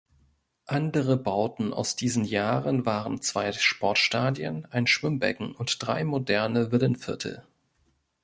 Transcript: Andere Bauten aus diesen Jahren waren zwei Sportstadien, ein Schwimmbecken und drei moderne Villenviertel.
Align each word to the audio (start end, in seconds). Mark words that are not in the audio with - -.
Andere 0.65 1.15
Bauten 1.15 1.73
aus 1.73 1.95
diesen 1.95 2.25
Jahren 2.25 2.87
waren 2.87 3.21
zwei 3.21 3.51
Sportstadien, 3.51 4.65
ein 4.65 4.87
Schwimmbecken 4.87 5.53
und 5.53 5.77
drei 5.79 6.03
moderne 6.05 6.71
Villenviertel. 6.71 7.43